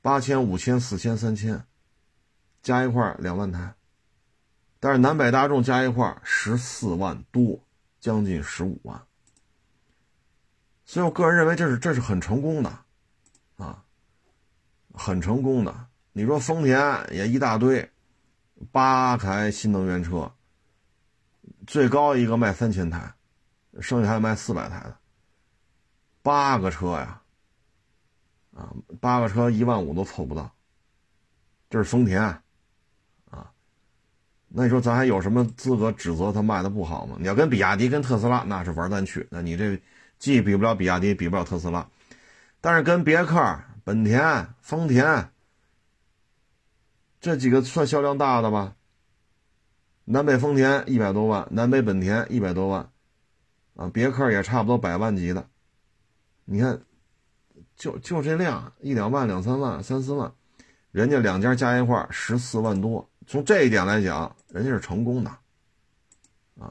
[0.02, 1.64] 八千、五千、四千、三千。
[2.64, 3.74] 加一块两万台，
[4.80, 7.60] 但是南北大众加一块十四万多，
[8.00, 9.00] 将近十五万，
[10.84, 12.78] 所以我个人认为这是这是很成功的，
[13.56, 13.84] 啊，
[14.94, 15.86] 很成功的。
[16.12, 16.80] 你说丰田
[17.12, 17.88] 也一大堆，
[18.72, 20.32] 八台新能源车，
[21.68, 23.14] 最高一个卖三千台，
[23.78, 24.96] 剩下还卖四百台的，
[26.24, 27.20] 八个车呀，
[28.56, 30.50] 啊，八个车一万五都凑不到，
[31.68, 32.22] 这是丰田。
[32.22, 32.40] 啊
[34.48, 37.16] 那你说咱还有什么资格指责他卖的不好吗？
[37.20, 39.26] 你要跟比亚迪、跟特斯拉，那是玩单去。
[39.30, 39.78] 那你这
[40.18, 41.86] 既比不了比亚迪，比不了特斯拉，
[42.62, 45.28] 但是跟别克、本田、丰田
[47.20, 48.74] 这几个算销量大的吧？
[50.04, 52.90] 南北丰田一百多万，南北本田一百多万，
[53.76, 55.48] 啊，别克也差不多百万级的。
[56.44, 56.80] 你看，
[57.76, 60.32] 就就这量，一两万、两三万、三四万，
[60.92, 63.08] 人家两家加一块十四万多。
[63.26, 65.30] 从这一点来讲，人家是成功的，
[66.60, 66.70] 啊，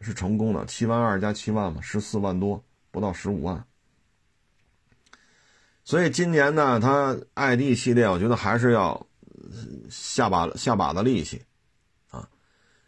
[0.00, 3.64] 是成功的，七万二加七万嘛，十四万多，不到十五万。
[5.84, 9.06] 所以今年呢，它 ID 系列，我觉得还是要
[9.88, 11.44] 下把下把的力气，
[12.10, 12.28] 啊，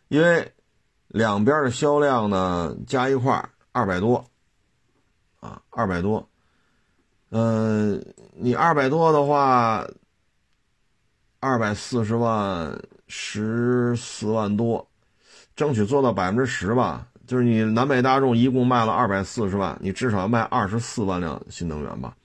[0.09, 0.53] 因为
[1.09, 4.25] 两边的销量呢加一块二百多，
[5.45, 6.27] 啊，二百多，
[7.31, 8.03] 嗯，
[8.35, 9.87] 你二百多的话，
[11.41, 12.77] 二百四十万。
[13.07, 14.85] 十四万多，
[15.55, 17.07] 争取做到百分之十吧。
[17.27, 22.17] 就是你南北大众一共卖了二百四十万，你至少要卖二十四万辆新能源吧。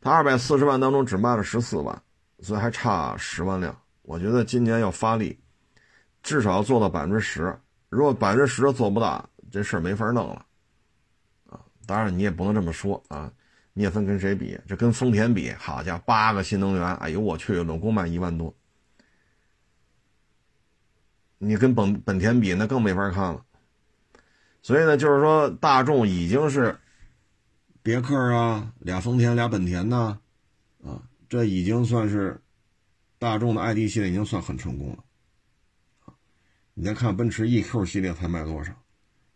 [0.00, 2.02] 他二百四十万当中只卖了十四万，
[2.38, 3.76] 所以还差十万辆。
[4.02, 5.36] 我觉得今年要发力，
[6.22, 7.54] 至少要做到百分之十。
[7.88, 10.45] 如果百分之十都做不到，这事儿没法弄了。
[11.86, 13.32] 当然你也不能这么说啊，
[13.72, 14.58] 你也分跟谁比？
[14.66, 18.54] 这跟丰田比，好家伙，八个新能源，哎呦我去，拢共卖一万多。
[21.38, 23.44] 你跟本本田比，那更没法看了。
[24.62, 26.76] 所以呢，就是说，大众已经是
[27.82, 30.18] 别克啊，俩丰田，俩本田呐，
[30.82, 32.42] 啊，这已经算是
[33.18, 36.14] 大众的 ID 系列，已经算很成功了。
[36.74, 38.72] 你再看奔驰 EQ 系列才卖多少，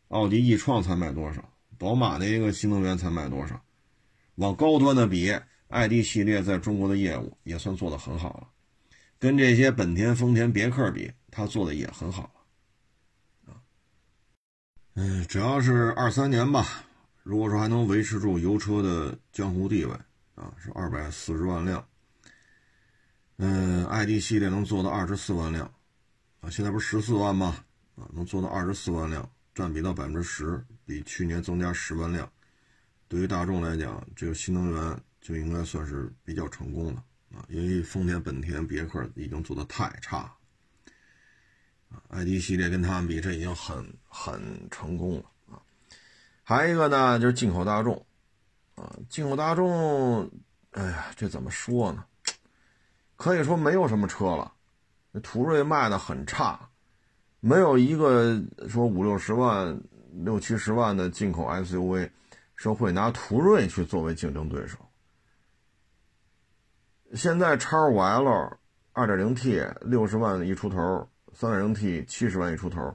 [0.09, 1.50] 奥迪 e 创才卖多少，
[1.81, 3.61] 宝马的一个新能源才卖多少，
[4.35, 5.33] 往高端的比
[5.71, 8.49] ，ID 系列在中国的业务也算做得很好了。
[9.19, 11.11] 跟这些本田、丰田、别克比。
[11.33, 12.25] 他做的也很好
[13.47, 13.55] 了，
[14.95, 16.85] 嗯，只要是二三年吧，
[17.23, 19.93] 如果说还能维持住油车的江湖地位，
[20.35, 21.87] 啊，是二百四十万辆，
[23.37, 25.73] 嗯，ID 系列能做到二十四万辆，
[26.41, 27.65] 啊，现在不是十四万吗？
[27.95, 32.31] 啊，能做到二十四万辆，占比到百分之十，比去年增加十万辆，
[33.09, 37.03] 对于大众来讲，这个新能源就应该算是比较成功的，
[37.37, 40.33] 啊，因为丰田、本田、别克已经做的太差。
[42.11, 45.61] ID 系列跟他们比，这已经很很成功了啊！
[46.45, 48.07] 还有一个呢，就是进口大众
[48.77, 50.31] 啊，进口大众，
[50.71, 52.05] 哎呀，这怎么说呢？
[53.17, 54.53] 可以说没有什么车了，
[55.21, 56.70] 途锐卖的很差，
[57.41, 59.79] 没有一个说五六十万、
[60.13, 62.11] 六七十万的进口 SUV
[62.55, 64.79] 说会拿途锐去作为竞争对手。
[67.15, 68.59] 现在叉五 L
[68.93, 72.95] 二点零 T 六十万一出头，三点零 T 七十万一出头，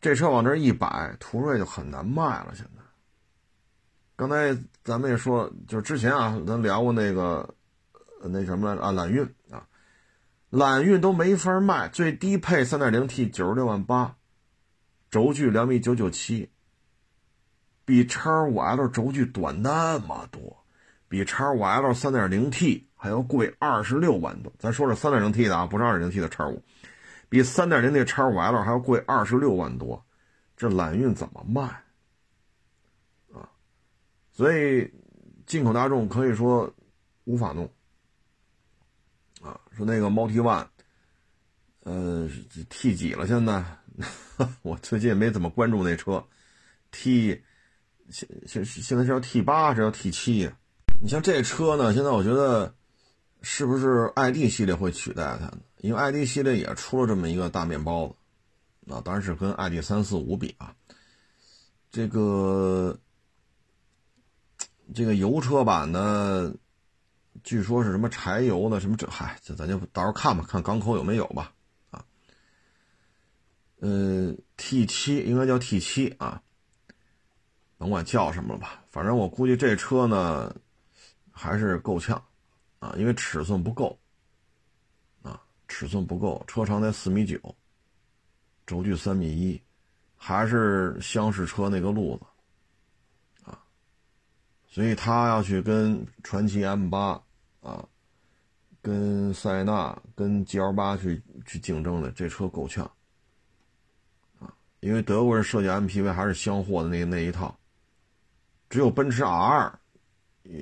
[0.00, 2.54] 这车往这一摆，途锐就很难卖了。
[2.54, 2.82] 现在，
[4.16, 7.54] 刚才咱们也说，就之前啊，咱聊过那个
[8.22, 9.66] 那什么啊，揽运啊，
[10.50, 14.16] 揽运都没法卖，最低配三点零 T 九十六万八，
[15.10, 16.50] 轴距两米九九七，
[17.84, 20.64] 比叉五 L 轴距短那么多，
[21.08, 22.86] 比叉五 L 三点零 T。
[23.00, 26.60] 还要贵二十六万多，咱说说三点零 T 的啊，不是二点零 T 的叉五，
[27.28, 30.04] 比三点零 T 叉五 L 还要贵二十六万多，
[30.56, 31.62] 这揽运怎么卖
[33.32, 33.48] 啊？
[34.32, 34.92] 所以
[35.46, 36.74] 进口大众可以说
[37.22, 37.70] 无法弄
[39.42, 39.60] 啊。
[39.76, 40.66] 说那个 Multi One，
[41.84, 42.28] 呃
[42.68, 43.26] ，T 几了？
[43.26, 43.64] 现在
[44.62, 46.24] 我最近也没怎么关注那车
[46.90, 47.42] ，T
[48.10, 50.50] 现现现在是要 T 八，是要 T 七？
[51.00, 52.74] 你像这车呢，现在我觉得。
[53.40, 55.60] 是不是 ID 系列会取代它呢？
[55.76, 60.74] 因为 ID 系列也出了这么一个大面包子，啊，当然是跟 ID 三四五比啊。
[61.88, 62.98] 这个
[64.92, 66.52] 这个油车版的，
[67.44, 71.52] 据说是什么柴油的什么这，嗨，这咱就到时候看吧，看港口有没有吧，
[71.90, 72.04] 啊。
[73.80, 76.42] 呃，T 七应该叫 T 七啊，
[77.76, 80.54] 甭管叫什么了吧，反正我估计这车呢
[81.30, 82.22] 还是够呛。
[82.80, 83.98] 啊，因为尺寸不够，
[85.20, 87.36] 啊，尺寸不够，车长才四米九，
[88.66, 89.60] 轴距三米一，
[90.16, 93.58] 还是厢式车那个路子，啊，
[94.68, 97.20] 所以他要去跟传祺 M 八，
[97.60, 97.86] 啊，
[98.80, 102.90] 跟塞纳、跟 GL 八去去竞争的，这车够呛，
[104.38, 107.58] 啊，因为德国人设计 MPV 还是厢货的那那一套，
[108.68, 109.78] 只有奔驰 R。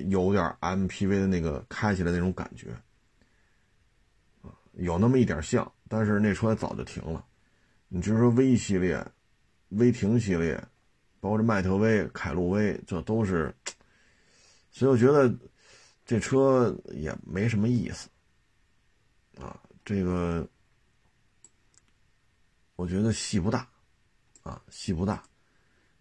[0.09, 2.71] 有点 MPV 的那个开起来那种感觉，
[4.41, 7.23] 啊，有那么一点像，但是那车早就停了。
[7.87, 9.01] 你就是说 V 系列、
[9.69, 10.61] 威霆系列，
[11.21, 13.55] 包括这迈特威、凯路威，这都是，
[14.69, 15.33] 所以我觉得
[16.07, 18.07] 这车也没什么意思，
[19.37, 20.47] 啊，这个
[22.77, 23.67] 我觉得戏不大，
[24.41, 25.21] 啊，戏不大，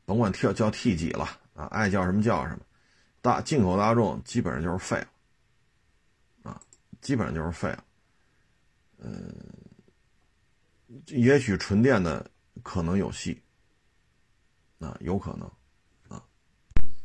[0.05, 2.61] 甭管 T 叫 T 几了，啊，爱叫什么叫什么。
[3.21, 5.09] 大进口大众基本上就是废了，
[6.53, 6.63] 啊，
[7.01, 7.85] 基本上就是废了。
[8.99, 9.35] 嗯，
[11.07, 12.31] 也许纯电的
[12.63, 13.43] 可能有戏，
[14.79, 15.51] 啊，有可能，
[16.09, 16.23] 啊，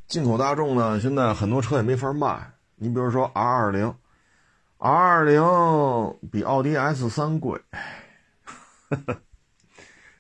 [0.08, 2.54] 进口大众呢，现在很多车也没法卖。
[2.82, 3.95] 你比如说 R 二零
[4.79, 5.39] ，R 二零
[6.32, 7.61] 比奥迪 S 三贵，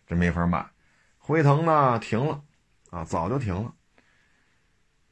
[0.05, 0.63] 这没法卖。
[1.17, 2.43] 辉腾呢，停了，
[2.91, 3.73] 啊，早就停了。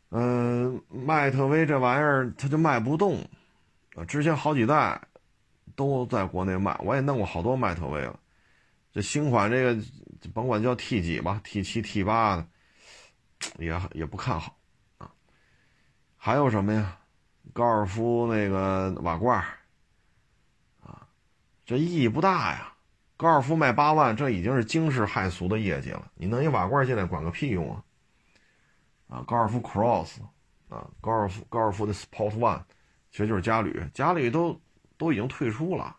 [0.09, 3.27] 嗯，迈特威这玩意儿它就卖不动，
[3.95, 5.01] 啊，之前好几代
[5.75, 8.19] 都在国内卖，我也弄过好多迈特威了。
[8.93, 9.83] 这新款这个，
[10.35, 12.47] 甭管叫 T 几吧，T 七、T 八的，
[13.57, 14.55] 也也不看好
[14.99, 15.09] 啊。
[16.15, 16.95] 还有什么呀？
[17.59, 19.37] 高尔夫那个瓦罐
[20.81, 21.05] 啊，
[21.65, 22.73] 这意义不大呀。
[23.17, 26.09] 高尔夫卖八万，这已经是惊世骇俗的业绩了。
[26.15, 27.83] 你弄一瓦罐进来，管个屁用啊！
[29.09, 30.21] 啊，高尔夫 Cross，
[30.69, 32.63] 啊，高尔夫高尔夫的 Sport One，
[33.11, 34.57] 其实就是嘉旅，嘉旅都
[34.97, 35.97] 都已经退出了，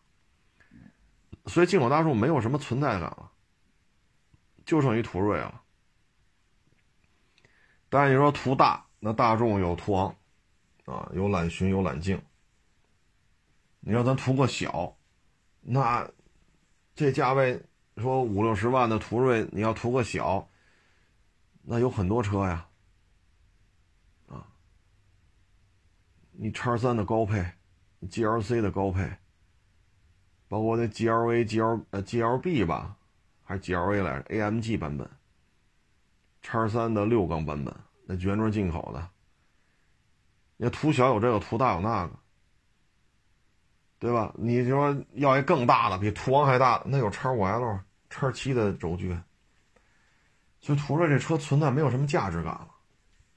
[1.45, 3.31] 所以进口大众没有什么存在感了，
[4.65, 5.61] 就剩一途锐了。
[7.91, 10.17] 但是你说途大，那大众有途昂，
[10.91, 12.21] 啊，有揽巡，有揽境。
[13.79, 14.97] 你要咱图个小，
[15.61, 16.11] 那
[16.95, 17.63] 这价位
[17.97, 20.49] 说五六十万的途锐，你要图个小，
[21.63, 22.67] 那有很多车呀。
[24.27, 24.47] 啊
[26.33, 27.45] 你叉三的高配
[28.03, 29.11] ，GLC 的高配，
[30.49, 32.97] 包括那 GLA、GL 呃 GLB 吧，
[33.43, 35.09] 还是 GLA 来着？AMG 版本，
[36.43, 37.75] 叉三的六缸版本，
[38.07, 39.11] 那原装进口的。
[40.63, 42.13] 你图小有这个，图大有那个，
[43.99, 44.31] 对吧？
[44.37, 47.81] 你就说要一更大的，比途昂还大的，那有叉五 L、
[48.11, 49.19] 叉七的轴距，
[50.61, 52.69] 所以途锐这车存在没有什么价值感了，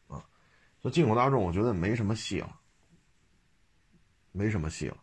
[0.07, 0.19] 啊，
[0.81, 2.59] 所以进口大众我觉得没什么戏了。
[4.35, 4.97] 没什么戏了，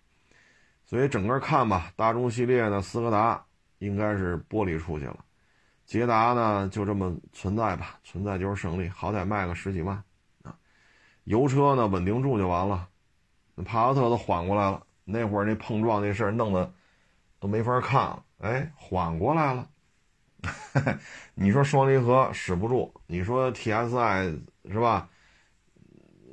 [0.85, 3.43] 所以整个看吧，大众系列呢，斯柯达
[3.79, 5.25] 应该是剥离出去了，
[5.87, 10.03] 捷达呢就这么存在吧，存在就是胜利，好歹卖个十几万。
[11.31, 12.89] 油车呢稳定住就完了，
[13.64, 16.74] 帕萨特都缓过来了，那会儿那碰撞那事儿弄得
[17.39, 19.68] 都没法看了，哎，缓过来了。
[21.35, 24.41] 你说双离合使不住，你说 TSI
[24.72, 25.09] 是吧？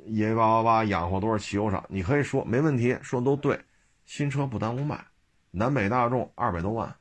[0.04, 1.84] 一八八八养活多少汽油厂？
[1.88, 3.56] 你可以说没问题，说的都对。
[4.04, 4.98] 新车不耽误卖，
[5.52, 6.92] 南北大众二百多万，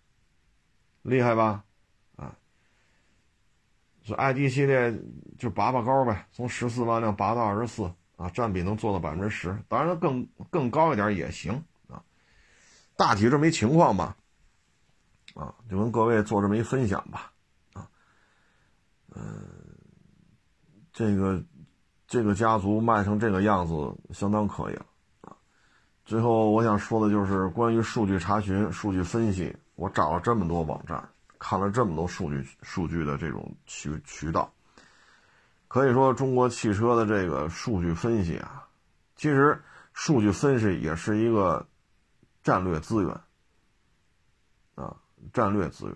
[1.01, 1.63] 厉害吧？
[4.07, 4.97] 就，ID 系列
[5.37, 12.01] 就拔拔高呗，从十四万辆拔到二十四啊，占比能做到百分之十，当然更更高一点也行啊。
[12.95, 14.15] 大体这么一情况吧，
[15.35, 17.33] 啊，就跟各位做这么一分享吧，
[17.73, 17.85] 啊，
[19.13, 19.45] 嗯，
[20.93, 21.43] 这个
[22.07, 23.73] 这个家族卖成这个样子，
[24.13, 24.85] 相当可以了
[25.19, 25.35] 啊。
[26.05, 31.09] 最后我想说的就是关于数据查询、数据分析，我找了这么多网站，
[31.39, 34.51] 看了这么多数据数据的这种渠渠道，
[35.67, 38.67] 可以说中国汽车的这个数据分析啊，
[39.15, 39.61] 其实
[39.93, 41.67] 数据分析也是一个
[42.43, 43.11] 战略资源
[44.75, 44.95] 啊，
[45.33, 45.95] 战略资源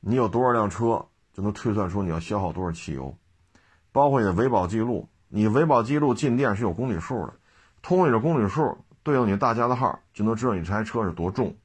[0.00, 3.16] 你有多少辆车，就能推算出你要消耗多少汽油，
[3.90, 7.34] 包括你的维保记录，你维保记录进店是有公里数的。
[7.80, 11.56] 通过你的公里数对应你大家的号，就能知道你这台车是多重、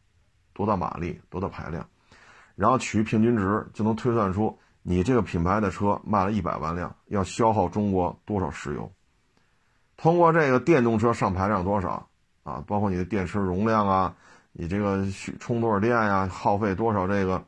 [0.60, 1.88] 多大马力、多大排量，
[2.57, 8.91] 然后取平均值，就能推算出你这个品牌的车卖了一百万辆，要消耗中国多少石油。
[9.95, 12.05] 通过这个电动车上排量多少
[12.43, 14.14] 啊，包括你的电池容量啊，
[14.51, 15.07] 你这个
[15.39, 17.41] 充多少电呀，耗费多少这个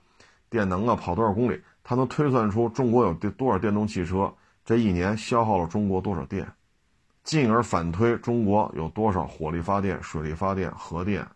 [0.49, 4.33] 电能啊，跑多少公里，它能推算出中国有多少电动汽车，
[4.63, 6.49] 这一年消耗了中国多少电。
[7.25, 11.27] 进而反推中国有多少火力发电、水力发电、核电，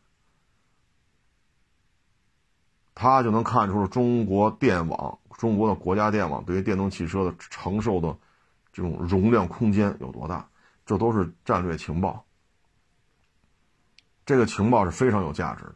[2.96, 8.18] 他就能看出中国电网、中国的国家电网对于电动汽车的承受的
[8.74, 10.50] 这种容量空间有多大。
[10.86, 12.24] 这都是战略情报，
[14.24, 15.76] 这个情报是非常有价值的。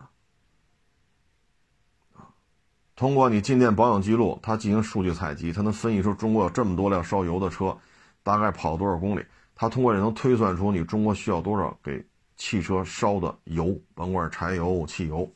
[2.95, 7.76] 通过你进店保养记录，它进行数据采集，它能分析出中国有这么多辆烧油的车，
[8.22, 9.26] 大概跑多少公里。
[9.55, 12.05] 它通过也能推算出你中国需要多少给
[12.38, 15.34] 汽车烧的油，甭管柴油、汽油，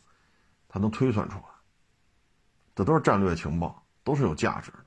[0.67, 1.53] 它能推算出来。
[2.76, 4.78] 这都是战略情报，都是有价值的。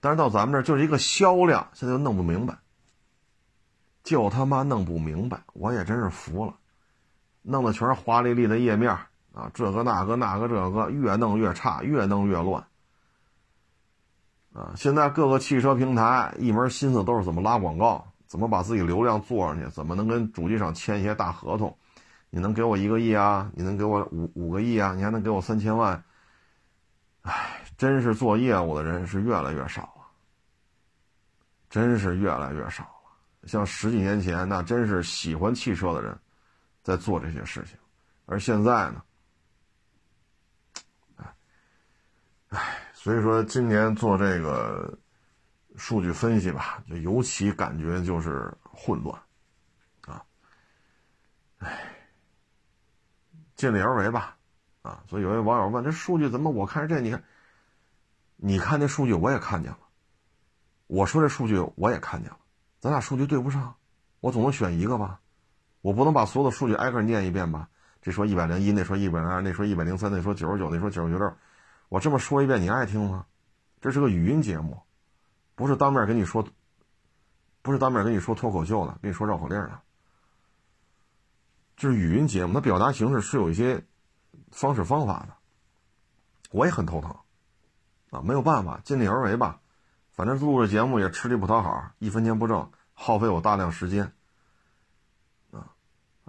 [0.00, 2.56] 但是到咱们这儿就是一个销量，现在又弄不明白，
[4.04, 6.54] 就他妈弄不明白，我也真是服了，
[7.42, 8.90] 弄的全是华丽丽的页面
[9.32, 12.64] 啊，这个那个那个这个，越弄越差，越弄越乱。
[14.52, 18.06] 啊，现在各个汽车平台一门心思都是怎么拉广告。
[18.28, 19.70] 怎么把自己流量做上去？
[19.70, 21.78] 怎么能跟主机厂签一些大合同？
[22.28, 23.48] 你能给我一个亿啊？
[23.54, 24.94] 你能给我五五个亿啊？
[24.96, 26.02] 你还能给我三千万？
[27.76, 30.06] 真是做业务的人是越来越少了，
[31.68, 33.48] 真是越来越少了。
[33.48, 36.18] 像十几年前，那真是喜欢汽车的人
[36.82, 37.76] 在做这些事情，
[38.26, 39.02] 而现在呢？
[42.48, 44.98] 哎，所以说今年做这个。
[45.78, 49.20] 数据分析吧，就尤其感觉就是混乱，
[50.06, 50.24] 啊，
[51.58, 51.94] 唉，
[53.56, 54.38] 尽力而为吧，
[54.80, 56.50] 啊，所以有位网友问：这数据怎么？
[56.50, 57.22] 我看这，你看，
[58.36, 59.78] 你看那数据我也看见了，
[60.86, 62.38] 我说这数据我也看见了，
[62.80, 63.74] 咱俩数据对不上，
[64.20, 65.20] 我总能选一个吧，
[65.80, 67.68] 我不能把所有的数据挨个念一遍吧？
[68.02, 71.36] 这说一百零一，那说一百零二，那说一百零三，那说九十九，那说九十九，
[71.88, 73.26] 我这么说一遍你爱听吗？
[73.80, 74.80] 这是个语音节目。
[75.54, 76.46] 不是当面跟你说，
[77.62, 79.80] 不是当面跟你说脱口秀的，跟你说绕口令的，
[81.76, 83.82] 就是语音节目，它表达形式是有一些
[84.50, 85.34] 方式方法的。
[86.50, 87.16] 我也很头疼，
[88.10, 89.58] 啊，没有办法，尽力而为吧。
[90.12, 94.12] 反正录着节目也吃力不讨好，一分钱不挣，耗费我大量时间，
[95.50, 95.68] 啊，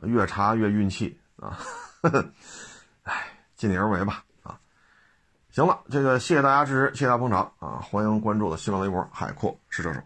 [0.02, 1.58] 越查越运气啊，
[3.04, 4.24] 哎，尽力而为吧。
[4.44, 4.60] 啊
[5.50, 7.80] 行了，这个谢谢大家支持，谢谢大家捧场啊！
[7.82, 10.00] 欢迎关注我的新浪微博“海阔是这手”。